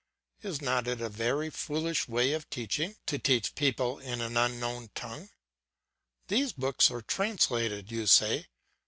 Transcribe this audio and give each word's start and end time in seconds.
Is 0.41 0.63
not 0.63 0.87
it 0.87 0.99
a 0.99 1.09
very 1.09 1.51
foolish 1.51 2.07
way 2.07 2.33
of 2.33 2.49
teaching, 2.49 2.95
to 3.05 3.19
teach 3.19 3.53
people 3.53 3.99
in 3.99 4.19
an 4.19 4.35
unknown 4.35 4.89
tongue? 4.95 5.29
These 6.27 6.53
books 6.53 6.89
are 6.89 7.03
translated, 7.03 7.91
you 7.91 8.07
say. 8.07 8.47